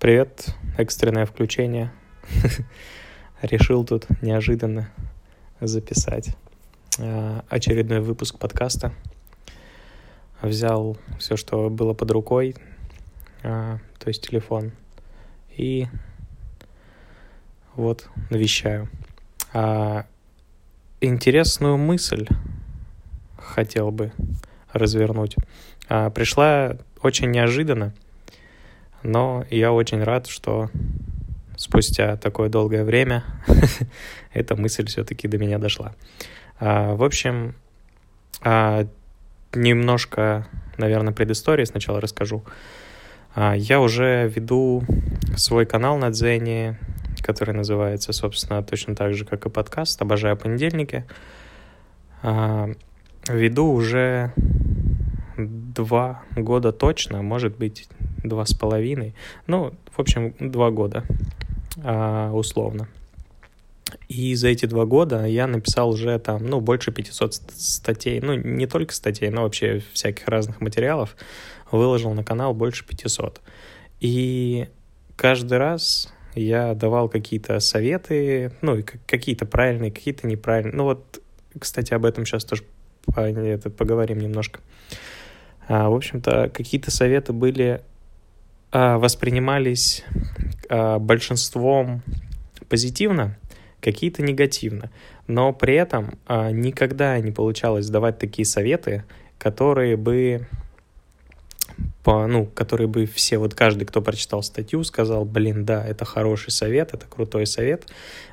Привет, 0.00 0.54
экстренное 0.78 1.26
включение. 1.26 1.92
Решил 3.42 3.84
тут 3.84 4.06
неожиданно 4.22 4.88
записать 5.60 6.34
а, 6.98 7.44
очередной 7.50 8.00
выпуск 8.00 8.38
подкаста. 8.38 8.94
Взял 10.40 10.96
все, 11.18 11.36
что 11.36 11.68
было 11.68 11.92
под 11.92 12.10
рукой, 12.12 12.56
а, 13.42 13.76
то 13.98 14.08
есть 14.08 14.26
телефон, 14.26 14.72
и 15.54 15.86
вот 17.76 18.08
навещаю. 18.30 18.88
А, 19.52 20.06
интересную 21.02 21.76
мысль 21.76 22.26
хотел 23.36 23.90
бы 23.90 24.12
развернуть. 24.72 25.36
Пришла 25.88 26.78
очень 27.02 27.30
неожиданно– 27.30 27.92
но 29.02 29.44
я 29.50 29.72
очень 29.72 30.02
рад, 30.02 30.26
что 30.26 30.70
спустя 31.56 32.16
такое 32.16 32.48
долгое 32.48 32.84
время 32.84 33.24
эта 34.32 34.56
мысль 34.56 34.86
все-таки 34.86 35.28
до 35.28 35.38
меня 35.38 35.58
дошла. 35.58 35.94
А, 36.58 36.94
в 36.94 37.02
общем, 37.02 37.54
а, 38.42 38.86
немножко, 39.52 40.46
наверное, 40.78 41.12
предыстории 41.12 41.64
сначала 41.64 42.00
расскажу. 42.00 42.44
А, 43.34 43.54
я 43.54 43.80
уже 43.80 44.30
веду 44.34 44.82
свой 45.36 45.66
канал 45.66 45.98
на 45.98 46.10
Дзене, 46.10 46.78
который 47.22 47.54
называется, 47.54 48.12
собственно, 48.12 48.62
точно 48.62 48.94
так 48.94 49.14
же, 49.14 49.24
как 49.24 49.46
и 49.46 49.50
подкаст 49.50 50.00
«Обожаю 50.00 50.36
понедельники». 50.36 51.04
Веду 52.22 53.66
уже 53.72 54.32
два 55.36 56.22
года 56.36 56.72
точно, 56.72 57.22
может 57.22 57.56
быть, 57.56 57.88
два 58.22 58.46
с 58.46 58.54
половиной. 58.54 59.14
Ну, 59.46 59.72
в 59.90 59.98
общем, 59.98 60.34
два 60.38 60.70
года 60.70 61.04
а, 61.82 62.32
условно. 62.32 62.88
И 64.08 64.34
за 64.34 64.48
эти 64.48 64.66
два 64.66 64.86
года 64.86 65.24
я 65.24 65.46
написал 65.46 65.90
уже 65.90 66.18
там, 66.18 66.46
ну, 66.46 66.60
больше 66.60 66.92
500 66.92 67.34
статей. 67.34 68.20
Ну, 68.20 68.34
не 68.34 68.66
только 68.66 68.94
статей, 68.94 69.30
но 69.30 69.42
вообще 69.42 69.82
всяких 69.92 70.28
разных 70.28 70.60
материалов. 70.60 71.16
Выложил 71.70 72.12
на 72.12 72.24
канал 72.24 72.54
больше 72.54 72.86
500. 72.86 73.40
И 74.00 74.68
каждый 75.16 75.58
раз 75.58 76.12
я 76.34 76.74
давал 76.74 77.08
какие-то 77.08 77.60
советы, 77.60 78.52
ну, 78.60 78.82
какие-то 79.06 79.46
правильные, 79.46 79.90
какие-то 79.90 80.26
неправильные. 80.26 80.76
Ну, 80.76 80.84
вот, 80.84 81.20
кстати, 81.58 81.94
об 81.94 82.04
этом 82.04 82.24
сейчас 82.26 82.44
тоже 82.44 82.64
поговорим 83.06 84.18
немножко. 84.18 84.60
А, 85.68 85.88
в 85.88 85.94
общем-то, 85.94 86.50
какие-то 86.52 86.90
советы 86.90 87.32
были 87.32 87.82
воспринимались 88.72 90.04
а, 90.68 91.00
большинством 91.00 92.02
позитивно, 92.68 93.36
какие-то 93.80 94.22
негативно. 94.22 94.90
Но 95.26 95.52
при 95.52 95.74
этом 95.74 96.18
а, 96.26 96.50
никогда 96.52 97.18
не 97.18 97.32
получалось 97.32 97.88
давать 97.88 98.18
такие 98.18 98.46
советы, 98.46 99.04
которые 99.38 99.96
бы 99.96 100.46
по, 102.04 102.26
ну, 102.26 102.46
которые 102.46 102.88
бы 102.88 103.06
все, 103.06 103.38
вот 103.38 103.54
каждый, 103.54 103.84
кто 103.84 104.00
прочитал 104.00 104.42
статью, 104.42 104.84
сказал, 104.84 105.24
блин, 105.24 105.64
да, 105.64 105.84
это 105.84 106.04
хороший 106.04 106.50
совет, 106.50 106.94
это 106.94 107.06
крутой 107.06 107.46
совет. 107.46 107.86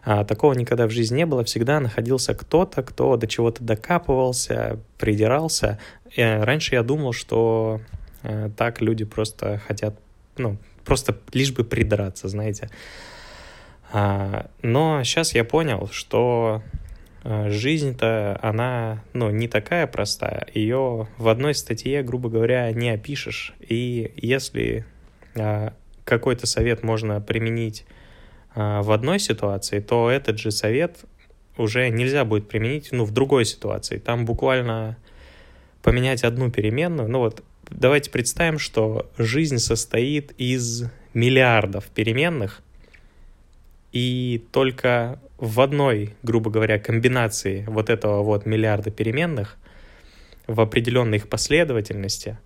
А, 0.03 0.23
такого 0.23 0.53
никогда 0.53 0.87
в 0.87 0.91
жизни 0.91 1.17
не 1.17 1.25
было. 1.25 1.43
Всегда 1.43 1.79
находился 1.79 2.33
кто-то, 2.35 2.83
кто 2.83 3.17
до 3.17 3.27
чего-то 3.27 3.63
докапывался, 3.63 4.79
придирался. 4.97 5.79
И 6.15 6.21
раньше 6.21 6.75
я 6.75 6.83
думал, 6.83 7.13
что 7.13 7.81
э, 8.23 8.49
так 8.55 8.81
люди 8.81 9.05
просто 9.05 9.61
хотят 9.67 9.95
ну, 10.37 10.57
просто 10.85 11.17
лишь 11.33 11.51
бы 11.51 11.63
придраться, 11.63 12.27
знаете. 12.27 12.69
А, 13.91 14.49
но 14.61 15.03
сейчас 15.03 15.33
я 15.33 15.43
понял, 15.43 15.89
что 15.91 16.61
а, 17.23 17.49
жизнь-то, 17.49 18.39
она, 18.41 19.03
ну, 19.13 19.29
не 19.29 19.47
такая 19.47 19.87
простая. 19.87 20.47
Ее 20.53 21.07
в 21.17 21.27
одной 21.27 21.55
статье, 21.55 22.01
грубо 22.03 22.29
говоря, 22.29 22.71
не 22.71 22.89
опишешь. 22.89 23.53
И 23.59 24.13
если 24.15 24.85
а, 25.35 25.73
какой-то 26.05 26.47
совет 26.47 26.83
можно 26.83 27.19
применить 27.19 27.85
а, 28.55 28.81
в 28.81 28.91
одной 28.91 29.19
ситуации, 29.19 29.79
то 29.79 30.09
этот 30.09 30.39
же 30.39 30.51
совет 30.51 30.99
уже 31.57 31.89
нельзя 31.89 32.23
будет 32.23 32.47
применить, 32.47 32.89
ну, 32.91 33.03
в 33.03 33.11
другой 33.11 33.45
ситуации. 33.45 33.97
Там 33.97 34.25
буквально 34.25 34.97
поменять 35.81 36.23
одну 36.23 36.49
переменную, 36.49 37.09
ну, 37.09 37.19
вот 37.19 37.43
давайте 37.69 38.11
представим, 38.11 38.59
что 38.59 39.09
жизнь 39.17 39.57
состоит 39.57 40.31
из 40.37 40.85
миллиардов 41.13 41.85
переменных, 41.85 42.61
и 43.91 44.43
только 44.51 45.19
в 45.37 45.61
одной, 45.61 46.15
грубо 46.23 46.51
говоря, 46.51 46.79
комбинации 46.79 47.63
вот 47.67 47.89
этого 47.89 48.21
вот 48.23 48.45
миллиарда 48.45 48.91
переменных 48.91 49.57
в 50.45 50.59
определенной 50.61 51.17
их 51.17 51.29
последовательности 51.29 52.37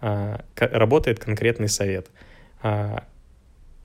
а, 0.00 0.44
работает 0.56 1.18
конкретный 1.18 1.68
совет. 1.68 2.08
А, 2.62 3.04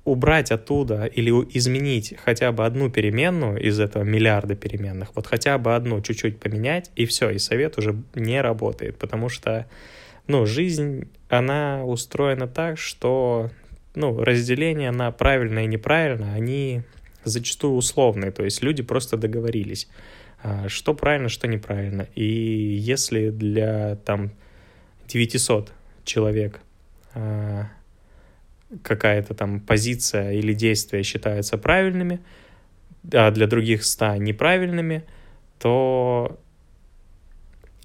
убрать 0.04 0.52
оттуда 0.52 1.06
или 1.06 1.30
изменить 1.56 2.16
хотя 2.24 2.52
бы 2.52 2.66
одну 2.66 2.90
переменную 2.90 3.62
из 3.62 3.80
этого 3.80 4.04
миллиарда 4.04 4.56
переменных, 4.56 5.16
вот 5.16 5.28
хотя 5.28 5.58
бы 5.58 5.76
одну 5.76 6.02
чуть-чуть 6.02 6.40
поменять, 6.40 6.92
и 6.96 7.06
все, 7.06 7.30
и 7.30 7.38
совет 7.38 7.78
уже 7.78 8.02
не 8.16 8.42
работает, 8.42 8.98
потому 8.98 9.30
что 9.30 9.68
ну, 10.28 10.46
жизнь, 10.46 11.10
она 11.30 11.84
устроена 11.84 12.48
так, 12.48 12.78
что 12.78 13.50
ну, 13.96 14.24
разделение 14.24 14.92
на 14.92 15.12
правильно 15.12 15.60
и 15.60 15.68
неправильно, 15.68 16.34
они 16.34 16.84
зачастую 17.24 17.74
условные, 17.74 18.32
то 18.32 18.44
есть 18.44 18.62
люди 18.62 18.84
просто 18.84 19.18
договорились, 19.18 19.88
а, 20.44 20.70
что 20.70 20.94
правильно, 20.94 21.30
что 21.30 21.48
неправильно. 21.48 22.08
И 22.16 22.24
если 22.24 23.30
для 23.30 23.96
там 23.98 24.32
900 25.08 25.72
человек 26.04 26.62
а, 27.14 27.68
какая-то 28.84 29.34
там 29.34 29.60
позиция 29.60 30.32
или 30.32 30.54
действие 30.54 31.04
считаются 31.04 31.58
правильными, 31.58 32.22
а 33.14 33.32
для 33.32 33.48
других 33.48 33.84
100 33.84 34.18
неправильными, 34.18 35.04
то 35.60 36.40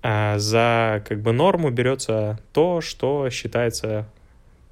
а 0.09 0.39
за 0.39 1.03
как 1.09 1.21
бы 1.21 1.33
норму 1.33 1.71
берется 1.71 2.39
то, 2.53 2.81
что 2.81 3.29
считается 3.29 4.07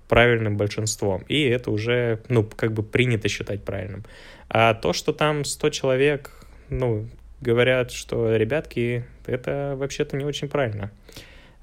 правильным 0.06 0.56
большинством. 0.56 1.24
И 1.26 1.42
это 1.42 1.72
уже, 1.72 2.20
ну, 2.28 2.44
как 2.44 2.72
бы 2.72 2.84
принято 2.84 3.26
считать 3.28 3.64
правильным. 3.64 4.04
А 4.48 4.74
то, 4.74 4.92
что 4.92 5.12
там 5.12 5.44
100 5.44 5.70
человек, 5.70 6.46
ну, 6.68 7.08
говорят, 7.40 7.90
что, 7.90 8.36
ребятки, 8.36 9.06
это 9.26 9.74
вообще-то 9.76 10.16
не 10.16 10.24
очень 10.24 10.48
правильно. 10.48 10.92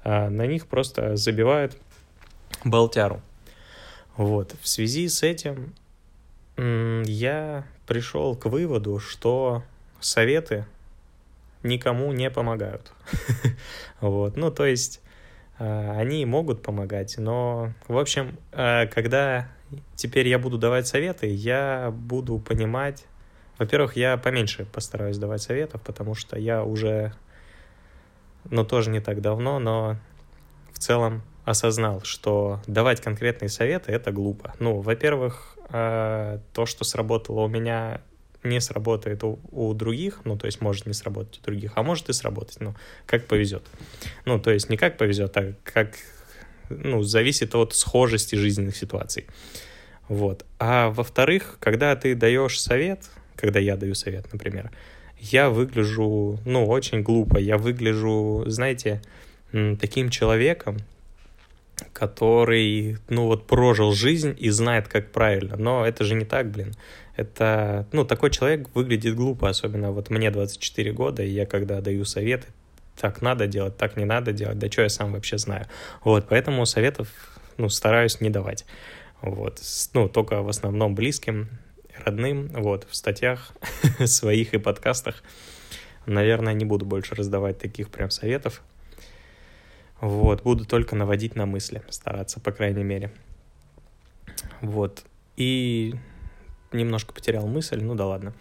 А 0.04 0.28
на 0.28 0.46
них 0.46 0.66
просто 0.66 1.16
забивают 1.16 1.74
болтяру. 2.66 3.22
Вот. 4.18 4.54
В 4.60 4.68
связи 4.68 5.08
с 5.08 5.22
этим 5.22 5.72
я 6.58 7.64
пришел 7.86 8.36
к 8.36 8.44
выводу, 8.44 8.98
что 8.98 9.62
советы 9.98 10.66
никому 11.62 12.12
не 12.12 12.30
помогают. 12.30 12.92
вот, 14.00 14.36
ну, 14.36 14.50
то 14.50 14.66
есть 14.66 15.00
э, 15.58 15.90
они 15.96 16.24
могут 16.26 16.62
помогать, 16.62 17.16
но, 17.18 17.72
в 17.88 17.98
общем, 17.98 18.38
э, 18.52 18.86
когда 18.86 19.48
теперь 19.96 20.28
я 20.28 20.38
буду 20.38 20.58
давать 20.58 20.86
советы, 20.86 21.26
я 21.28 21.90
буду 21.92 22.38
понимать, 22.38 23.04
во-первых, 23.58 23.96
я 23.96 24.16
поменьше 24.16 24.64
постараюсь 24.66 25.18
давать 25.18 25.42
советов, 25.42 25.82
потому 25.82 26.14
что 26.14 26.38
я 26.38 26.64
уже, 26.64 27.12
ну, 28.50 28.64
тоже 28.64 28.90
не 28.90 29.00
так 29.00 29.20
давно, 29.20 29.58
но 29.58 29.96
в 30.72 30.78
целом 30.78 31.22
осознал, 31.44 32.02
что 32.02 32.60
давать 32.66 33.00
конкретные 33.00 33.48
советы— 33.48 33.92
это 33.92 34.12
глупо. 34.12 34.54
Ну, 34.58 34.80
во-первых, 34.80 35.56
э, 35.70 36.38
то, 36.52 36.66
что 36.66 36.84
сработало 36.84 37.40
у 37.40 37.48
меня 37.48 38.00
не 38.42 38.60
сработает 38.60 39.22
у, 39.24 39.38
у 39.50 39.72
других, 39.74 40.20
ну, 40.24 40.36
то 40.36 40.46
есть 40.46 40.60
может 40.60 40.86
не 40.86 40.94
сработать 40.94 41.38
у 41.40 41.44
других, 41.44 41.72
а 41.76 41.82
может 41.82 42.08
и 42.08 42.12
сработать, 42.12 42.60
ну, 42.60 42.74
как 43.06 43.26
повезет. 43.26 43.62
Ну, 44.24 44.40
то 44.40 44.50
есть 44.50 44.68
не 44.68 44.76
как 44.76 44.98
повезет, 44.98 45.36
а 45.36 45.54
как, 45.64 45.94
ну, 46.68 47.02
зависит 47.02 47.54
от 47.54 47.74
схожести 47.74 48.34
жизненных 48.34 48.76
ситуаций. 48.76 49.26
Вот. 50.08 50.44
А 50.58 50.90
во-вторых, 50.90 51.58
когда 51.60 51.94
ты 51.96 52.14
даешь 52.14 52.60
совет, 52.60 53.10
когда 53.36 53.60
я 53.60 53.76
даю 53.76 53.94
совет, 53.94 54.32
например, 54.32 54.70
я 55.18 55.50
выгляжу, 55.50 56.40
ну, 56.44 56.66
очень 56.66 57.02
глупо, 57.02 57.38
я 57.38 57.56
выгляжу, 57.56 58.44
знаете, 58.46 59.00
таким 59.80 60.10
человеком, 60.10 60.78
который, 61.92 62.98
ну 63.08 63.26
вот, 63.26 63.46
прожил 63.46 63.92
жизнь 63.92 64.36
и 64.38 64.50
знает, 64.50 64.88
как 64.88 65.10
правильно. 65.10 65.56
Но 65.56 65.86
это 65.86 66.04
же 66.04 66.14
не 66.14 66.24
так, 66.24 66.50
блин. 66.50 66.74
Это, 67.16 67.86
ну, 67.92 68.04
такой 68.04 68.30
человек 68.30 68.74
выглядит 68.74 69.14
глупо, 69.14 69.48
особенно 69.48 69.92
вот 69.92 70.08
мне 70.10 70.30
24 70.30 70.92
года, 70.92 71.22
и 71.22 71.30
я 71.30 71.44
когда 71.44 71.80
даю 71.80 72.04
советы, 72.04 72.46
так 72.96 73.20
надо 73.20 73.46
делать, 73.46 73.76
так 73.76 73.96
не 73.96 74.04
надо 74.04 74.32
делать, 74.32 74.58
да 74.58 74.70
что 74.70 74.82
я 74.82 74.88
сам 74.88 75.12
вообще 75.12 75.38
знаю. 75.38 75.66
Вот, 76.04 76.26
поэтому 76.28 76.64
советов, 76.66 77.08
ну, 77.58 77.68
стараюсь 77.68 78.20
не 78.20 78.30
давать. 78.30 78.64
вот, 79.20 79.60
ну, 79.92 80.08
только 80.08 80.42
в 80.42 80.48
основном 80.48 80.94
близким, 80.94 81.48
родным, 82.04 82.48
вот, 82.48 82.86
в 82.88 82.94
статьях 82.94 83.52
своих 84.06 84.54
и 84.54 84.58
подкастах. 84.58 85.22
Наверное, 86.06 86.54
не 86.54 86.64
буду 86.64 86.84
больше 86.84 87.14
раздавать 87.14 87.58
таких 87.58 87.90
прям 87.90 88.10
советов. 88.10 88.62
Вот, 90.00 90.42
буду 90.42 90.64
только 90.64 90.96
наводить 90.96 91.36
на 91.36 91.46
мысли, 91.46 91.82
стараться, 91.88 92.40
по 92.40 92.50
крайней 92.50 92.82
мере. 92.82 93.12
Вот, 94.60 95.04
и 95.36 95.94
немножко 96.72 97.12
потерял 97.12 97.46
мысль, 97.46 97.82
ну 97.82 97.94
да 97.94 98.06
ладно. 98.06 98.32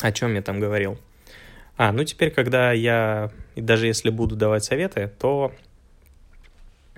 О 0.00 0.12
чем 0.12 0.34
я 0.34 0.42
там 0.42 0.60
говорил? 0.60 0.98
А, 1.76 1.92
ну 1.92 2.04
теперь, 2.04 2.30
когда 2.30 2.72
я, 2.72 3.30
даже 3.56 3.86
если 3.86 4.10
буду 4.10 4.36
давать 4.36 4.64
советы, 4.64 5.10
то 5.18 5.52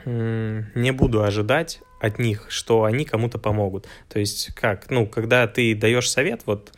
не 0.04 0.92
буду 0.92 1.22
ожидать 1.22 1.80
от 2.00 2.18
них, 2.18 2.46
что 2.48 2.84
они 2.84 3.04
кому-то 3.04 3.38
помогут. 3.38 3.88
То 4.08 4.20
есть 4.20 4.54
как, 4.54 4.90
ну, 4.90 5.06
когда 5.06 5.46
ты 5.48 5.74
даешь 5.74 6.10
совет, 6.10 6.42
вот 6.46 6.72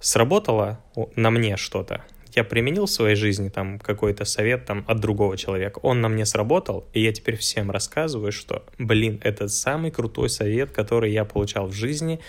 сработало 0.00 0.80
на 1.16 1.30
мне 1.30 1.56
что-то, 1.56 2.04
я 2.34 2.44
применил 2.44 2.86
в 2.86 2.90
своей 2.90 3.16
жизни 3.16 3.48
там 3.48 3.78
какой-то 3.78 4.24
совет 4.24 4.64
там 4.64 4.84
от 4.86 5.00
другого 5.00 5.36
человека, 5.36 5.80
он 5.82 6.00
на 6.00 6.08
мне 6.08 6.24
сработал, 6.24 6.86
и 6.92 7.00
я 7.02 7.12
теперь 7.12 7.36
всем 7.36 7.70
рассказываю, 7.70 8.32
что, 8.32 8.64
блин, 8.78 9.20
это 9.22 9.48
самый 9.48 9.90
крутой 9.90 10.30
совет, 10.30 10.70
который 10.70 11.12
я 11.12 11.24
получал 11.24 11.66
в 11.66 11.72
жизни, 11.72 12.20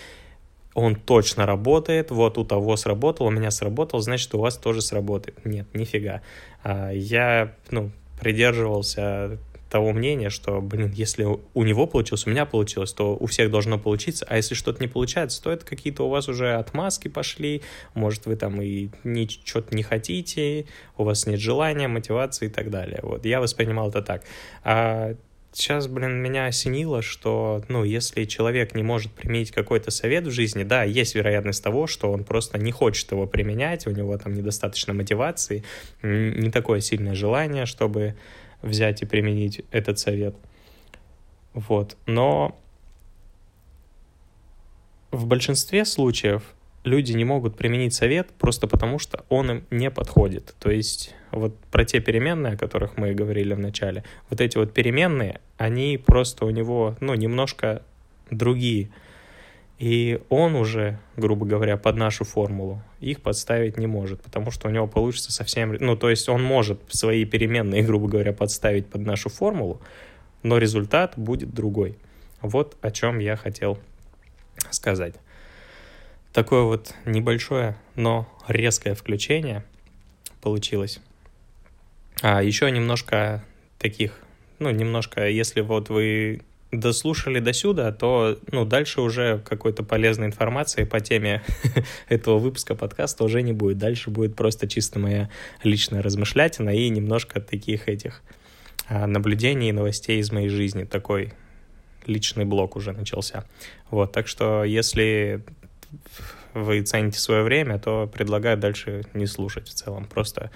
он 0.74 0.96
точно 0.96 1.46
работает, 1.46 2.12
вот 2.12 2.38
у 2.38 2.46
того 2.46 2.76
сработал, 2.76 3.28
у 3.28 3.32
меня 3.32 3.52
сработал, 3.52 4.00
значит, 4.00 4.34
у 4.34 4.40
вас 4.40 4.58
тоже 4.58 4.82
сработает. 4.82 5.44
Нет, 5.46 5.68
нифига. 5.74 6.22
А, 6.64 6.92
я, 6.92 7.54
ну, 7.70 7.92
придерживался 8.20 9.38
того 9.74 9.92
мнения, 9.92 10.30
что, 10.30 10.62
блин, 10.62 10.92
если 10.96 11.26
у 11.26 11.64
него 11.64 11.88
получилось, 11.88 12.28
у 12.28 12.30
меня 12.30 12.46
получилось, 12.46 12.94
то 12.94 13.18
у 13.20 13.26
всех 13.26 13.50
должно 13.50 13.80
получиться, 13.80 14.24
а 14.30 14.36
если 14.36 14.54
что-то 14.54 14.80
не 14.80 14.88
получается, 14.88 15.42
то 15.42 15.52
это 15.52 15.66
какие-то 15.66 16.04
у 16.04 16.10
вас 16.10 16.30
уже 16.30 16.54
отмазки 16.54 17.08
пошли, 17.08 17.64
может, 17.96 18.28
вы 18.28 18.36
там 18.36 18.62
и 18.62 18.90
что-то 19.44 19.76
не 19.76 19.82
хотите, 19.82 20.68
у 20.96 21.04
вас 21.04 21.26
нет 21.26 21.40
желания, 21.40 21.88
мотивации 21.88 22.46
и 22.46 22.50
так 22.50 22.70
далее. 22.70 23.00
Вот, 23.02 23.26
я 23.26 23.42
воспринимал 23.42 23.90
это 23.90 24.04
так. 24.04 24.24
А 24.64 25.16
сейчас, 25.54 25.88
блин, 25.88 26.22
меня 26.22 26.48
осенило, 26.48 27.02
что, 27.02 27.64
ну, 27.70 27.84
если 27.84 28.26
человек 28.26 28.76
не 28.76 28.84
может 28.84 29.12
применить 29.12 29.52
какой-то 29.52 29.92
совет 29.92 30.26
в 30.26 30.32
жизни, 30.32 30.64
да, 30.64 30.84
есть 30.84 31.16
вероятность 31.16 31.64
того, 31.64 31.88
что 31.88 32.12
он 32.12 32.24
просто 32.24 32.58
не 32.58 32.72
хочет 32.72 33.12
его 33.12 33.28
применять, 33.28 33.88
у 33.88 33.92
него 33.92 34.18
там 34.18 34.34
недостаточно 34.34 34.94
мотивации, 34.94 35.64
не 36.02 36.50
такое 36.52 36.82
сильное 36.82 37.16
желание, 37.16 37.66
чтобы 37.66 38.16
взять 38.62 39.02
и 39.02 39.06
применить 39.06 39.62
этот 39.72 40.00
совет. 40.00 40.36
Вот. 41.54 41.98
Но 42.06 42.60
в 45.12 45.28
большинстве 45.28 45.86
случаев 45.86 46.44
люди 46.84 47.14
не 47.14 47.26
могут 47.26 47.56
применить 47.56 47.94
совет 47.94 48.32
просто 48.32 48.68
потому, 48.68 49.00
что 49.00 49.26
он 49.30 49.52
им 49.52 49.66
не 49.70 49.92
подходит. 49.92 50.56
То 50.60 50.72
есть 50.72 51.14
вот 51.34 51.58
про 51.72 51.84
те 51.84 52.00
переменные, 52.00 52.54
о 52.54 52.58
которых 52.58 52.98
мы 52.98 53.14
говорили 53.14 53.54
в 53.54 53.60
начале, 53.60 54.04
вот 54.30 54.40
эти 54.40 54.58
вот 54.58 54.74
переменные, 54.74 55.42
они 55.58 55.98
просто 55.98 56.46
у 56.46 56.50
него, 56.52 56.96
ну, 57.00 57.14
немножко 57.16 57.82
другие. 58.30 58.90
И 59.80 60.22
он 60.30 60.56
уже, 60.56 61.00
грубо 61.18 61.46
говоря, 61.46 61.76
под 61.76 61.98
нашу 61.98 62.24
формулу 62.24 62.82
их 63.02 63.22
подставить 63.22 63.78
не 63.78 63.88
может, 63.88 64.22
потому 64.22 64.52
что 64.52 64.68
у 64.68 64.72
него 64.72 64.88
получится 64.88 65.32
совсем... 65.32 65.74
Ну, 65.74 65.98
то 65.98 66.10
есть 66.10 66.30
он 66.30 66.44
может 66.44 66.80
свои 66.90 67.26
переменные, 67.26 67.82
грубо 67.82 68.08
говоря, 68.08 68.32
подставить 68.32 68.88
под 68.88 69.02
нашу 69.02 69.30
формулу, 69.30 69.82
но 70.44 70.58
результат 70.58 71.14
будет 71.18 71.54
другой. 71.54 71.98
Вот 72.42 72.78
о 72.82 72.92
чем 72.92 73.20
я 73.20 73.36
хотел 73.36 73.80
сказать. 74.70 75.16
Такое 76.32 76.64
вот 76.64 76.94
небольшое, 77.06 77.76
но 77.96 78.28
резкое 78.48 78.94
включение 78.94 79.64
получилось. 80.42 81.02
А 82.22 82.42
еще 82.42 82.70
немножко 82.72 83.44
таких, 83.80 84.20
ну, 84.60 84.70
немножко, 84.70 85.28
если 85.28 85.62
вот 85.62 85.90
вы 85.90 86.42
дослушали 86.72 87.40
до 87.40 87.54
сюда, 87.54 87.92
то 87.92 88.40
ну, 88.52 88.66
дальше 88.66 89.02
уже 89.02 89.42
какой-то 89.46 89.84
полезной 89.84 90.28
информации 90.28 90.84
по 90.84 91.00
теме 91.00 91.44
этого 92.10 92.40
выпуска 92.40 92.76
подкаста 92.76 93.24
уже 93.24 93.42
не 93.42 93.54
будет. 93.54 93.78
Дальше 93.78 94.10
будет 94.10 94.36
просто 94.36 94.68
чисто 94.68 95.00
моя 95.00 95.30
личная 95.64 96.02
размышлятина 96.02 96.72
и 96.72 96.90
немножко 96.90 97.40
таких 97.40 97.88
этих 97.88 98.22
а, 98.88 99.08
наблюдений 99.08 99.70
и 99.70 99.74
новостей 99.74 100.20
из 100.20 100.32
моей 100.32 100.50
жизни. 100.50 100.84
Такой 100.84 101.34
личный 102.06 102.46
блок 102.46 102.76
уже 102.76 102.92
начался. 102.92 103.46
Вот, 103.90 104.12
так 104.12 104.28
что 104.28 104.64
если 104.64 105.44
вы 106.54 106.82
цените 106.82 107.20
свое 107.20 107.44
время, 107.44 107.80
то 107.80 108.08
предлагаю 108.08 108.58
дальше 108.58 109.04
не 109.14 109.26
слушать 109.26 109.68
в 109.68 109.74
целом. 109.74 110.06
Просто 110.06 110.52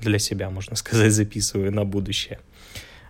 для 0.00 0.18
себя, 0.18 0.50
можно 0.50 0.76
сказать, 0.84 1.12
записываю 1.12 1.72
на 1.72 1.84
будущее. 1.84 2.38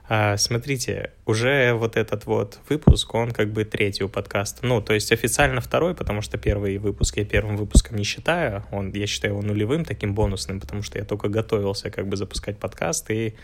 А, 0.07 0.37
смотрите, 0.37 1.13
уже 1.25 1.73
вот 1.73 1.97
этот 1.97 2.27
вот 2.27 2.59
выпуск, 2.69 3.15
он 3.15 3.31
как 3.31 3.53
бы 3.53 3.65
третий 3.65 4.05
у 4.05 4.09
подкаста. 4.09 4.67
Ну, 4.67 4.83
то 4.83 4.93
есть 4.93 5.11
официально 5.13 5.63
второй, 5.63 5.95
потому 5.95 6.21
что 6.21 6.37
первый 6.37 6.77
выпуск 6.77 7.17
я 7.17 7.25
первым 7.25 7.57
выпуском 7.57 7.97
не 7.97 8.05
считаю. 8.05 8.65
Он, 8.71 8.93
я 8.93 9.07
считаю 9.07 9.35
его 9.35 9.43
нулевым, 9.43 9.85
таким 9.85 10.15
бонусным, 10.15 10.61
потому 10.61 10.83
что 10.83 10.99
я 10.99 11.05
только 11.05 11.29
готовился 11.29 11.91
как 11.91 12.07
бы 12.07 12.19
запускать 12.19 12.59
подкаст 12.59 13.11
и 13.11 13.35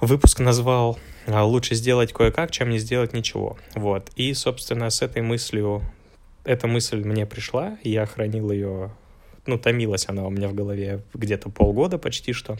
выпуск 0.00 0.40
назвал 0.40 0.98
а, 1.28 1.44
«Лучше 1.44 1.76
сделать 1.76 2.12
кое-как, 2.12 2.50
чем 2.50 2.70
не 2.70 2.78
сделать 2.78 3.12
ничего». 3.12 3.56
Вот. 3.76 4.10
И, 4.16 4.34
собственно, 4.34 4.90
с 4.90 5.00
этой 5.00 5.22
мыслью 5.22 5.82
эта 6.44 6.66
мысль 6.66 7.04
мне 7.04 7.26
пришла, 7.26 7.78
я 7.84 8.06
хранил 8.06 8.50
ее, 8.50 8.90
ну, 9.46 9.58
томилась 9.58 10.08
она 10.08 10.26
у 10.26 10.30
меня 10.30 10.48
в 10.48 10.54
голове 10.54 11.02
где-то 11.14 11.50
полгода 11.50 11.98
почти 11.98 12.32
что. 12.32 12.58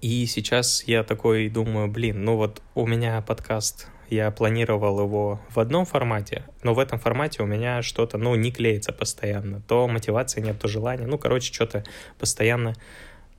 И 0.00 0.26
сейчас 0.26 0.84
я 0.86 1.02
такой 1.02 1.48
думаю, 1.48 1.88
блин, 1.88 2.24
ну 2.24 2.36
вот 2.36 2.62
у 2.74 2.86
меня 2.86 3.22
подкаст, 3.22 3.88
я 4.10 4.30
планировал 4.30 5.00
его 5.00 5.40
в 5.50 5.58
одном 5.58 5.86
формате, 5.86 6.44
но 6.62 6.74
в 6.74 6.78
этом 6.78 6.98
формате 6.98 7.42
у 7.42 7.46
меня 7.46 7.82
что-то, 7.82 8.18
ну, 8.18 8.34
не 8.34 8.52
клеится 8.52 8.92
постоянно. 8.92 9.62
То 9.66 9.88
мотивации 9.88 10.40
нет, 10.40 10.58
то 10.58 10.68
желания. 10.68 11.06
Ну, 11.06 11.18
короче, 11.18 11.52
что-то 11.52 11.84
постоянно 12.18 12.74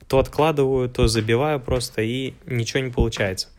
то 0.09 0.17
откладываю, 0.17 0.89
то 0.89 1.07
забиваю 1.07 1.59
просто, 1.59 2.01
и 2.01 2.33
ничего 2.47 2.81
не 2.81 2.89
получается. 2.89 3.49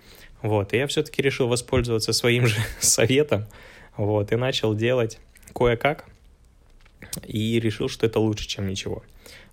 Вот, 0.43 0.73
и 0.73 0.79
я 0.79 0.89
все-таки 0.89 1.23
решил 1.23 1.47
воспользоваться 1.47 2.13
своим 2.13 2.47
же 2.47 2.57
советом, 2.81 3.47
вот, 3.97 4.33
и 4.33 4.37
начал 4.37 4.75
делать 4.75 5.21
кое-как, 5.55 6.07
и 7.25 7.59
решил, 7.61 7.89
что 7.89 8.07
это 8.07 8.21
лучше, 8.21 8.47
чем 8.47 8.69
ничего. 8.69 9.03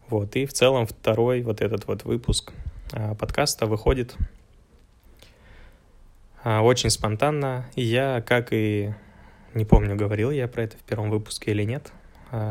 Вот, 0.10 0.36
и 0.36 0.46
в 0.46 0.54
целом 0.54 0.86
второй 0.88 1.42
вот 1.42 1.62
этот 1.62 1.88
вот 1.88 2.06
выпуск 2.06 2.54
а, 2.94 3.16
подкаста 3.16 3.66
выходит 3.66 4.16
а, 6.44 6.62
очень 6.62 6.89
спонтанно. 6.89 7.70
Я, 7.75 8.22
как 8.22 8.54
и 8.54 8.94
не 9.54 9.66
помню, 9.66 9.96
говорил 9.96 10.32
я 10.32 10.48
про 10.48 10.63
это 10.63 10.77
в 10.77 10.82
первом 10.82 11.10
выпуске 11.10 11.51
или 11.51 11.63
нет, 11.63 11.92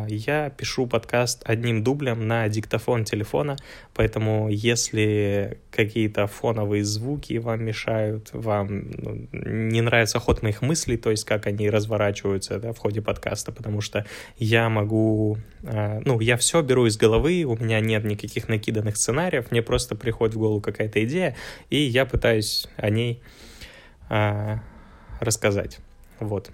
я 0.08 0.50
пишу 0.50 0.86
подкаст 0.86 1.42
одним 1.44 1.82
дублем 1.82 2.26
на 2.26 2.48
диктофон 2.48 3.04
телефона, 3.04 3.56
поэтому 3.94 4.48
если 4.48 5.58
какие-то 5.70 6.26
фоновые 6.26 6.84
звуки 6.84 7.34
вам 7.38 7.64
мешают, 7.64 8.30
вам 8.32 8.90
ну, 8.90 9.28
не 9.32 9.80
нравится 9.82 10.18
ход 10.18 10.42
моих 10.42 10.62
мыслей, 10.62 10.96
то 10.96 11.10
есть 11.10 11.24
как 11.24 11.46
они 11.46 11.68
разворачиваются 11.68 12.58
да, 12.58 12.72
в 12.72 12.78
ходе 12.78 13.02
подкаста, 13.02 13.52
потому 13.52 13.80
что 13.80 14.06
я 14.38 14.68
могу, 14.68 15.38
а, 15.64 16.00
ну, 16.04 16.20
я 16.20 16.36
все 16.36 16.62
беру 16.62 16.86
из 16.86 16.96
головы, 16.96 17.44
у 17.44 17.56
меня 17.56 17.80
нет 17.80 18.04
никаких 18.04 18.48
накиданных 18.48 18.96
сценариев, 18.96 19.50
мне 19.50 19.62
просто 19.62 19.94
приходит 19.94 20.34
в 20.34 20.38
голову 20.38 20.60
какая-то 20.60 21.04
идея, 21.04 21.36
и 21.68 21.76
я 21.76 22.06
пытаюсь 22.06 22.66
о 22.76 22.88
ней 22.88 23.20
а, 24.08 24.60
рассказать. 25.20 25.78
Вот. 26.18 26.50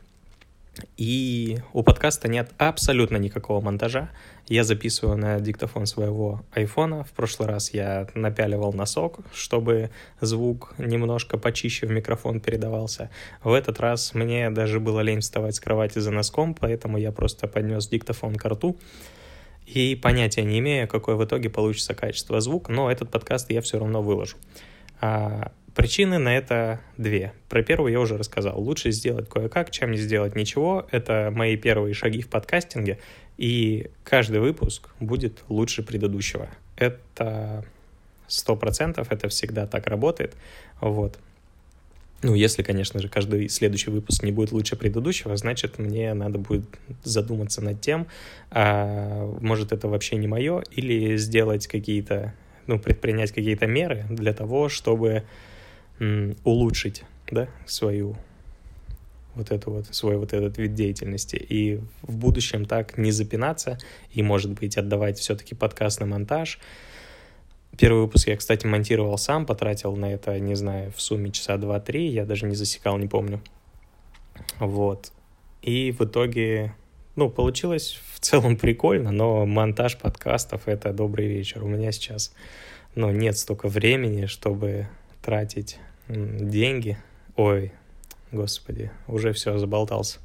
И 0.97 1.59
у 1.73 1.83
подкаста 1.83 2.29
нет 2.29 2.51
абсолютно 2.57 3.19
никакого 3.19 3.61
монтажа. 3.61 4.09
Я 4.49 4.65
записываю 4.65 5.19
на 5.19 5.39
диктофон 5.39 5.87
своего 5.87 6.43
айфона. 6.53 7.05
В 7.05 7.11
прошлый 7.13 7.49
раз 7.49 7.75
я 7.75 8.09
напяливал 8.15 8.73
носок, 8.73 9.21
чтобы 9.35 9.91
звук 10.21 10.75
немножко 10.79 11.37
почище 11.37 11.87
в 11.87 11.91
микрофон 11.91 12.41
передавался. 12.41 13.11
В 13.45 13.53
этот 13.53 13.81
раз 13.81 14.15
мне 14.15 14.51
даже 14.51 14.81
было 14.81 15.01
лень 15.01 15.21
вставать 15.21 15.55
с 15.55 15.61
кровати 15.61 15.99
за 15.99 16.11
носком, 16.11 16.55
поэтому 16.55 16.97
я 16.97 17.13
просто 17.13 17.49
поднес 17.49 17.89
диктофон 17.89 18.37
к 18.37 18.45
рту. 18.45 18.79
И 19.67 19.95
понятия 19.95 20.43
не 20.43 20.59
имея, 20.59 20.87
какое 20.87 21.17
в 21.17 21.25
итоге 21.25 21.49
получится 21.51 21.95
качество 21.95 22.41
звука, 22.41 22.73
но 22.73 22.91
этот 22.91 23.11
подкаст 23.11 23.51
я 23.51 23.61
все 23.61 23.79
равно 23.79 24.03
выложу. 24.03 24.37
Причины 25.75 26.19
на 26.19 26.37
это 26.37 26.81
две. 26.99 27.33
Про 27.49 27.63
первую 27.63 27.93
я 27.93 28.01
уже 28.01 28.19
рассказал. 28.19 28.61
Лучше 28.61 28.91
сделать 28.91 29.29
кое-как, 29.29 29.71
чем 29.71 29.93
не 29.93 29.97
сделать 29.97 30.37
ничего. 30.37 30.87
Это 30.91 31.33
мои 31.35 31.57
первые 31.57 31.95
шаги 31.95 32.21
в 32.21 32.29
подкастинге. 32.29 32.99
И 33.39 33.91
каждый 34.05 34.41
выпуск 34.41 34.91
будет 35.01 35.43
лучше 35.49 35.83
предыдущего. 35.83 36.49
Это 36.77 37.65
сто 38.29 38.55
процентов, 38.57 39.11
это 39.11 39.29
всегда 39.29 39.67
так 39.67 39.87
работает. 39.87 40.35
Вот. 40.81 41.19
Ну, 42.23 42.35
если, 42.35 42.63
конечно 42.63 43.01
же, 43.01 43.09
каждый 43.09 43.49
следующий 43.49 43.91
выпуск 43.91 44.23
не 44.23 44.31
будет 44.31 44.53
лучше 44.53 44.77
предыдущего, 44.77 45.37
значит, 45.37 45.79
мне 45.79 46.15
надо 46.15 46.39
будет 46.39 46.65
задуматься 47.03 47.61
над 47.63 47.81
тем, 47.81 48.07
а, 48.51 49.27
может, 49.41 49.73
это 49.73 49.89
вообще 49.89 50.17
не 50.17 50.29
мое, 50.29 50.63
или 50.71 51.17
сделать 51.17 51.67
какие-то, 51.67 52.33
ну, 52.69 52.79
предпринять 52.79 53.33
какие-то 53.33 53.67
меры 53.67 54.05
для 54.09 54.33
того, 54.33 54.69
чтобы 54.69 55.25
улучшить, 56.45 57.05
да, 57.31 57.49
свою 57.67 58.17
вот 59.35 59.51
это 59.51 59.71
вот, 59.71 59.87
свой 59.95 60.19
вот 60.19 60.33
этот 60.33 60.59
вид 60.59 60.75
деятельности. 60.75 61.37
И 61.37 61.81
в 62.03 62.17
будущем 62.17 62.67
так 62.67 62.99
не 62.99 63.13
запинаться 63.13 63.79
и, 64.13 64.23
может 64.23 64.53
быть, 64.53 64.77
отдавать 64.77 65.19
все-таки 65.19 65.55
подкаст 65.55 66.01
на 66.01 66.07
монтаж, 66.07 66.59
Первый 67.79 68.03
выпуск 68.03 68.29
я, 68.29 68.37
кстати, 68.37 68.67
монтировал 68.67 69.17
сам, 69.17 69.47
потратил 69.47 69.97
на 69.97 70.13
это, 70.13 70.39
не 70.39 70.55
знаю, 70.55 70.93
в 70.95 71.01
сумме 71.01 71.31
часа 71.31 71.57
два-три, 71.57 72.07
я 72.07 72.27
даже 72.27 72.45
не 72.45 72.55
засекал, 72.55 72.99
не 72.99 73.09
помню. 73.09 73.41
Вот. 74.59 75.11
И 75.63 75.91
в 75.91 76.03
итоге, 76.03 76.75
ну, 77.17 77.31
получилось 77.31 77.99
в 78.13 78.21
целом 78.21 78.57
прикольно, 78.57 79.11
но 79.11 79.47
монтаж 79.47 79.97
подкастов— 79.97 80.63
это 80.69 80.93
добрый 80.93 81.27
вечер. 81.29 81.65
У 81.65 81.69
меня 81.69 81.93
сейчас, 81.93 82.35
ну, 82.95 83.11
нет 83.11 83.39
столько 83.39 83.69
времени, 83.69 84.27
чтобы 84.27 84.89
тратить 85.23 85.79
деньги. 86.09 86.99
Ой, 87.37 87.73
господи, 88.31 88.91
уже 89.07 89.33
все, 89.33 89.59
заболтался. 89.59 90.19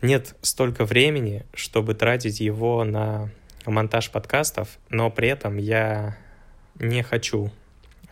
Нет 0.00 0.34
столько 0.42 0.84
времени, 0.84 1.44
чтобы 1.54 1.94
тратить 1.94 2.40
его 2.40 2.84
на 2.84 3.30
монтаж 3.66 4.10
подкастов, 4.10 4.78
но 4.90 5.10
при 5.10 5.28
этом 5.28 5.56
я 5.56 6.16
не 6.78 7.02
хочу 7.02 7.50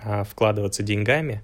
а, 0.03 0.25
вкладываться 0.25 0.83
деньгами, 0.83 1.43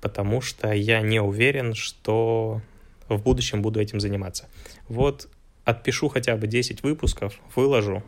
потому 0.00 0.40
что 0.40 0.72
я 0.72 1.00
не 1.00 1.20
уверен, 1.20 1.74
что 1.74 2.62
в 3.08 3.22
будущем 3.22 3.62
буду 3.62 3.80
этим 3.80 4.00
заниматься. 4.00 4.48
Вот 4.88 5.28
отпишу 5.64 6.08
хотя 6.08 6.36
бы 6.36 6.46
10 6.46 6.82
выпусков, 6.82 7.38
выложу, 7.54 8.02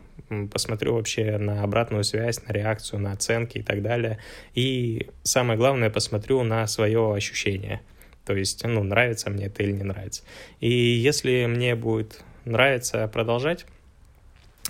посмотрю 0.51 0.93
вообще 0.93 1.37
на 1.37 1.63
обратную 1.63 2.03
связь, 2.03 2.41
на 2.45 2.51
реакцию, 2.51 2.99
на 2.99 3.11
оценки 3.11 3.59
и 3.59 3.63
так 3.63 3.81
далее. 3.81 4.19
И 4.53 5.09
самое 5.23 5.57
главное, 5.57 5.89
посмотрю 5.89 6.43
на 6.43 6.67
свое 6.67 7.13
ощущение. 7.13 7.81
То 8.25 8.35
есть, 8.35 8.63
ну, 8.63 8.83
нравится 8.83 9.29
мне 9.29 9.45
это 9.45 9.63
или 9.63 9.71
не 9.71 9.83
нравится. 9.83 10.23
И 10.59 10.69
если 10.69 11.45
мне 11.45 11.75
будет 11.75 12.21
нравиться 12.45 13.07
продолжать, 13.07 13.65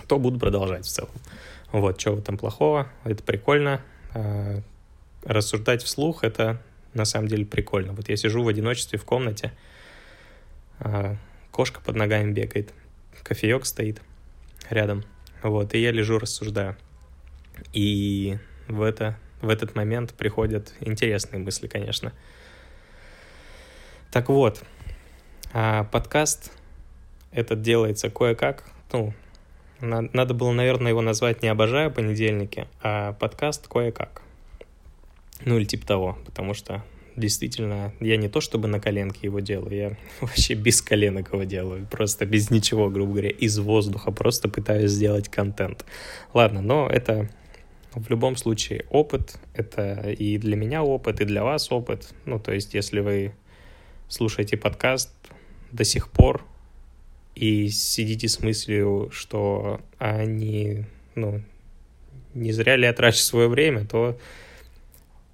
то 0.08 0.20
буду 0.20 0.40
продолжать 0.40 0.86
в 0.86 0.90
целом. 0.90 1.12
Вот, 1.72 2.00
что 2.00 2.14
в 2.14 2.20
этом 2.20 2.38
плохого, 2.38 2.88
это 3.04 3.24
прикольно. 3.24 3.82
А, 4.14 4.62
рассуждать 5.26 5.84
вслух— 5.84 6.20
это 6.24 6.62
на 6.94 7.04
самом 7.04 7.28
деле 7.28 7.46
прикольно. 7.46 7.94
Вот 7.94 8.08
я 8.10 8.16
сижу 8.16 8.44
в 8.44 8.48
одиночестве 8.48 8.98
в 8.98 9.06
комнате, 9.06 9.52
а, 10.80 11.18
кошка 11.58 11.82
под 11.82 11.96
ногами 11.96 12.32
бегает, 12.34 12.72
кофеек 13.24 13.66
стоит 13.66 14.00
рядом, 14.70 15.04
вот, 15.42 15.74
и 15.74 15.80
я 15.80 15.92
лежу, 15.92 16.20
рассуждаю. 16.20 16.78
И 17.74 18.38
в, 18.68 18.84
это, 18.84 19.18
в 19.42 19.50
этот 19.50 19.74
момент 19.74 20.14
приходят 20.14 20.72
интересные 20.82 21.40
мысли, 21.40 21.66
конечно. 21.66 22.14
Так 24.12 24.30
вот, 24.30 24.64
а, 25.52 25.86
подкаст 25.86 26.52
этот 27.32 27.64
делается 27.64 28.12
кое-как, 28.12 28.64
ну, 28.92 29.16
надо 29.82 30.36
было, 30.36 30.52
наверное, 30.52 30.92
его 30.92 31.02
назвать 31.02 31.42
не 31.42 31.50
«Обожаю 31.50 31.90
понедельники», 31.90 32.68
а 32.84 33.14
подкаст 33.14 33.68
«Кое-как». 33.68 34.22
Ну 35.44 35.58
или 35.58 35.66
типа 35.66 35.88
того, 35.88 36.20
потому 36.24 36.54
что 36.54 36.84
действительно 37.18 37.94
я 38.00 38.16
не 38.16 38.30
то 38.30 38.40
чтобы 38.40 38.68
на 38.68 38.80
коленке 38.80 39.20
его 39.24 39.42
делаю, 39.42 39.76
я 39.76 39.98
вообще 40.22 40.54
без 40.54 40.82
коленок 40.82 41.34
его 41.34 41.44
делаю, 41.44 41.86
просто 41.86 42.26
без 42.26 42.50
ничего, 42.50 42.90
грубо 42.90 43.12
говоря, 43.12 43.30
из 43.30 43.60
воздуха, 43.60 44.12
просто 44.12 44.48
пытаюсь 44.48 44.92
сделать 44.92 45.28
контент. 45.28 45.86
Ладно, 46.34 46.62
но 46.62 46.88
это 46.88 47.30
в 47.94 48.10
любом 48.10 48.36
случае 48.38 48.86
опыт, 48.90 49.38
это 49.54 50.12
и 50.12 50.38
для 50.38 50.56
меня 50.56 50.84
опыт, 50.84 51.20
и 51.20 51.26
для 51.26 51.44
вас 51.44 51.72
опыт. 51.72 52.14
Ну, 52.26 52.40
то 52.40 52.54
есть, 52.54 52.74
если 52.74 53.00
вы 53.00 53.34
слушаете 54.08 54.56
подкаст 54.56 55.12
до 55.72 55.84
сих 55.84 56.10
пор, 56.10 56.46
и 57.38 57.70
сидите 57.70 58.28
с 58.28 58.40
мыслью, 58.40 59.10
что 59.12 59.80
они, 60.00 60.86
ну, 61.14 61.44
не 62.34 62.52
зря 62.52 62.76
ли 62.76 62.86
я 62.86 62.94
трачу 62.94 63.20
свое 63.20 63.48
время, 63.48 63.86
то 63.86 64.18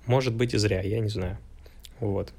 может 0.05 0.33
быть 0.33 0.53
и 0.53 0.57
зря, 0.57 0.81
я 0.81 0.99
не 0.99 1.07
знаю. 1.07 1.37
Вот. 2.03 2.33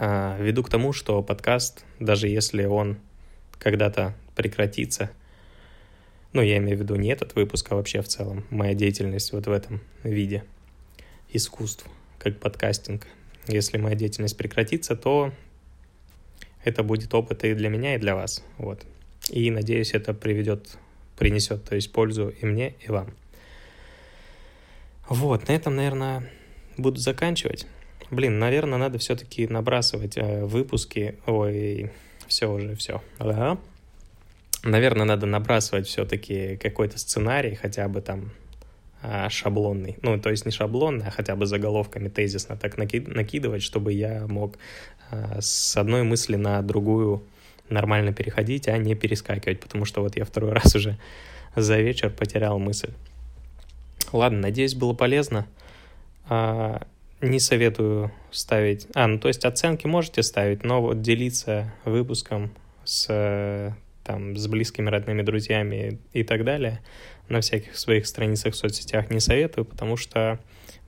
А, 0.00 0.36
веду 0.40 0.64
к 0.64 0.68
тому, 0.68 0.92
что 0.92 1.22
подкаст, 1.22 1.84
даже 2.00 2.26
если 2.26 2.64
он 2.64 2.98
когда-то 3.60 4.12
прекратится, 4.34 5.08
ну, 6.32 6.42
я 6.42 6.56
имею 6.56 6.76
в 6.76 6.80
виду 6.80 6.96
не 6.96 7.10
этот 7.10 7.36
выпуск, 7.36 7.70
а 7.70 7.76
вообще 7.76 8.02
в 8.02 8.08
целом 8.08 8.44
моя 8.50 8.74
деятельность 8.74 9.32
вот 9.32 9.46
в 9.46 9.52
этом 9.52 9.80
виде 10.02 10.42
искусств, 11.28 11.86
как 12.18 12.40
подкастинг. 12.40 13.06
Если 13.46 13.78
моя 13.78 13.94
деятельность 13.94 14.36
прекратится, 14.36 14.96
то 14.96 15.32
это 16.64 16.82
будет 16.82 17.14
опыт 17.14 17.44
и 17.44 17.54
для 17.54 17.68
меня, 17.68 17.94
и 17.94 17.98
для 17.98 18.16
вас. 18.16 18.42
Вот. 18.58 18.84
И 19.30 19.48
надеюсь, 19.52 19.92
это 19.92 20.12
приведет, 20.12 20.76
принесет, 21.16 21.62
то 21.62 21.76
есть 21.76 21.92
пользу 21.92 22.30
и 22.30 22.44
мне, 22.46 22.74
и 22.80 22.90
вам. 22.90 23.14
Вот, 25.08 25.46
на 25.46 25.52
этом, 25.52 25.76
наверное, 25.76 26.28
буду 26.76 26.98
заканчивать. 26.98 27.68
Блин, 28.10 28.38
наверное, 28.38 28.78
надо 28.78 28.98
все-таки 28.98 29.46
набрасывать 29.46 30.16
э, 30.16 30.44
выпуски. 30.44 31.16
Ой, 31.26 31.90
все 32.26 32.50
уже, 32.50 32.74
все. 32.76 33.02
Ага. 33.18 33.58
Наверное, 34.62 35.04
надо 35.04 35.26
набрасывать 35.26 35.86
все-таки 35.86 36.56
какой-то 36.56 36.98
сценарий, 36.98 37.54
хотя 37.54 37.86
бы 37.88 38.00
там 38.00 38.32
а, 39.02 39.28
шаблонный. 39.28 39.98
Ну, 40.00 40.18
то 40.18 40.30
есть 40.30 40.46
не 40.46 40.52
шаблонный, 40.52 41.06
а 41.06 41.10
хотя 41.10 41.36
бы 41.36 41.44
заголовками 41.44 42.08
тезисно 42.08 42.56
так 42.56 42.78
накидывать, 42.78 43.62
чтобы 43.62 43.92
я 43.92 44.26
мог 44.26 44.56
а, 45.10 45.40
с 45.40 45.76
одной 45.76 46.02
мысли 46.02 46.36
на 46.36 46.62
другую 46.62 47.22
нормально 47.68 48.14
переходить, 48.14 48.68
а 48.68 48.78
не 48.78 48.94
перескакивать, 48.94 49.60
потому 49.60 49.84
что 49.84 50.00
вот 50.00 50.16
я 50.16 50.24
второй 50.24 50.52
раз 50.52 50.74
уже 50.74 50.98
за 51.54 51.78
вечер 51.78 52.10
потерял 52.10 52.58
мысль. 52.58 52.92
Ладно, 54.12 54.40
надеюсь, 54.40 54.74
было 54.74 54.94
полезно. 54.94 55.46
А, 56.28 56.86
не 57.28 57.40
советую 57.40 58.12
ставить... 58.30 58.86
А, 58.94 59.06
ну 59.06 59.18
то 59.18 59.28
есть 59.28 59.44
оценки 59.44 59.86
можете 59.86 60.22
ставить, 60.22 60.64
но 60.64 60.80
вот 60.80 61.02
делиться 61.02 61.72
выпуском 61.84 62.52
с, 62.84 63.76
там, 64.04 64.36
с 64.36 64.46
близкими, 64.46 64.88
родными, 64.88 65.22
друзьями 65.22 65.98
и 66.12 66.22
так 66.22 66.44
далее– 66.44 66.80
на 67.28 67.40
всяких 67.40 67.76
своих 67.76 68.06
страницах 68.06 68.54
в 68.54 68.56
соцсетях 68.56 69.10
не 69.10 69.20
советую, 69.20 69.64
потому 69.64 69.96
что, 69.96 70.38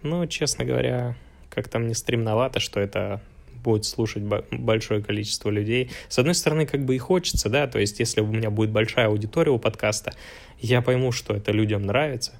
ну, 0.02 0.26
честно 0.26 0.64
говоря, 0.64 1.16
как-то 1.50 1.78
мне 1.78 1.94
стремновато, 1.94 2.60
что 2.60 2.80
это 2.80 3.20
будет 3.62 3.84
слушать 3.84 4.22
большое 4.22 5.02
количество 5.02 5.50
людей. 5.50 5.90
С 6.08 6.18
одной 6.18 6.34
стороны, 6.34 6.66
как 6.66 6.84
бы 6.84 6.94
и 6.94 6.98
хочется, 6.98 7.48
да, 7.48 7.66
то 7.66 7.78
есть 7.78 7.98
если 7.98 8.20
у 8.20 8.26
меня 8.26 8.50
будет 8.50 8.70
большая 8.70 9.06
аудитория 9.06 9.50
у 9.50 9.58
подкаста, 9.58 10.14
я 10.60 10.82
пойму, 10.82 11.10
что 11.10 11.34
это 11.34 11.52
людям 11.52 11.82
нравится, 11.82 12.32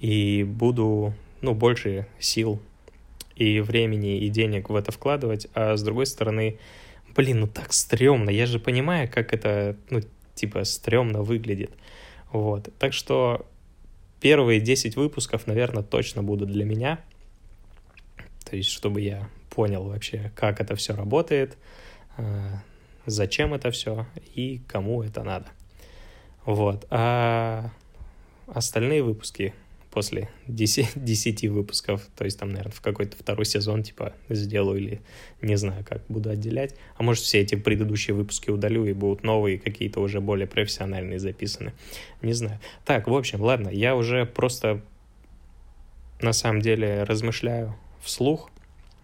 и 0.00 0.42
буду, 0.42 1.14
ну, 1.40 1.54
больше 1.54 2.06
сил 2.18 2.60
и 3.42 3.60
времени, 3.60 4.18
и 4.18 4.28
денег 4.28 4.70
в 4.70 4.74
это 4.74 4.92
вкладывать, 4.92 5.46
а 5.54 5.76
с 5.76 5.82
другой 5.82 6.06
стороны, 6.06 6.58
блин, 7.14 7.40
ну 7.40 7.46
так 7.46 7.72
стрёмно, 7.72 8.30
я 8.30 8.46
же 8.46 8.58
понимаю, 8.58 9.08
как 9.12 9.34
это, 9.34 9.76
ну, 9.90 10.00
типа, 10.34 10.64
стрёмно 10.64 11.22
выглядит. 11.22 11.72
Вот. 12.32 12.68
Так 12.78 12.92
что 12.92 13.46
первые 14.20 14.60
10 14.60 14.96
выпусков, 14.96 15.46
наверное, 15.46 15.82
точно 15.82 16.22
будут 16.22 16.50
для 16.50 16.64
меня. 16.64 17.00
То 18.48 18.56
есть, 18.56 18.70
чтобы 18.70 19.00
я 19.00 19.28
понял 19.50 19.84
вообще, 19.84 20.32
как 20.34 20.60
это 20.60 20.76
все 20.76 20.94
работает, 20.94 21.56
а, 22.16 22.62
зачем 23.06 23.54
это 23.54 23.70
все 23.70 24.06
и 24.34 24.60
кому 24.66 25.02
это 25.02 25.22
надо. 25.22 25.46
Вот. 26.44 26.86
А 26.90 27.70
остальные 28.46 29.02
выпуски 29.02 29.54
после 29.92 30.30
10, 30.48 31.04
10 31.04 31.44
выпусков, 31.50 32.02
то 32.16 32.24
есть 32.24 32.38
там, 32.38 32.48
наверное, 32.48 32.72
в 32.72 32.80
какой-то 32.80 33.16
второй 33.16 33.44
сезон, 33.44 33.82
типа, 33.82 34.14
сделаю 34.28 34.78
или 34.78 35.00
не 35.42 35.56
знаю, 35.56 35.84
как 35.88 36.02
буду 36.08 36.30
отделять. 36.30 36.74
А 36.96 37.02
может, 37.02 37.22
все 37.22 37.40
эти 37.40 37.54
предыдущие 37.54 38.14
выпуски 38.14 38.50
удалю 38.50 38.84
и 38.86 38.92
будут 38.94 39.22
новые, 39.22 39.58
какие-то 39.58 40.00
уже 40.00 40.20
более 40.20 40.46
профессиональные 40.46 41.18
записаны. 41.18 41.72
Не 42.22 42.32
знаю. 42.32 42.58
Так, 42.84 43.06
в 43.06 43.14
общем, 43.14 43.42
ладно, 43.42 43.68
я 43.68 43.94
уже 43.94 44.24
просто 44.24 44.82
на 46.20 46.32
самом 46.32 46.62
деле 46.62 47.02
размышляю 47.02 47.76
вслух, 48.00 48.50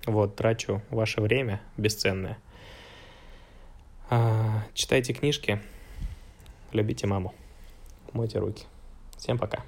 вот, 0.07 0.37
трачу 0.37 0.83
ваше 0.91 1.21
время 1.21 1.61
бесценное. 1.77 2.39
А, 4.09 4.65
читайте 4.73 5.13
книжки, 5.13 5.61
любите 6.73 7.07
маму, 7.07 7.35
мойте 8.13 8.39
руки. 8.39 8.65
Всем 9.19 9.37
пока. 9.37 9.65